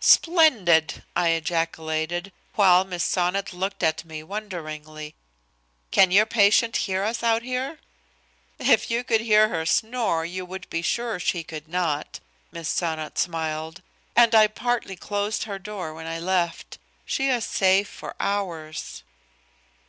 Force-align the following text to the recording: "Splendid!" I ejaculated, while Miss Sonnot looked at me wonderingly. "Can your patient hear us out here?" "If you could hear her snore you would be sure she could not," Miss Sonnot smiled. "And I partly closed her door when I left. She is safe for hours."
"Splendid!" 0.00 1.04
I 1.14 1.28
ejaculated, 1.28 2.32
while 2.56 2.82
Miss 2.84 3.04
Sonnot 3.04 3.52
looked 3.52 3.84
at 3.84 4.04
me 4.04 4.20
wonderingly. 4.24 5.14
"Can 5.92 6.10
your 6.10 6.26
patient 6.26 6.76
hear 6.88 7.04
us 7.04 7.22
out 7.22 7.42
here?" 7.42 7.78
"If 8.58 8.90
you 8.90 9.04
could 9.04 9.20
hear 9.20 9.48
her 9.48 9.64
snore 9.64 10.24
you 10.24 10.44
would 10.44 10.68
be 10.70 10.82
sure 10.82 11.20
she 11.20 11.44
could 11.44 11.68
not," 11.68 12.18
Miss 12.50 12.68
Sonnot 12.68 13.16
smiled. 13.16 13.80
"And 14.16 14.34
I 14.34 14.48
partly 14.48 14.96
closed 14.96 15.44
her 15.44 15.60
door 15.60 15.94
when 15.94 16.08
I 16.08 16.18
left. 16.18 16.78
She 17.04 17.28
is 17.28 17.44
safe 17.46 17.88
for 17.88 18.16
hours." 18.18 19.04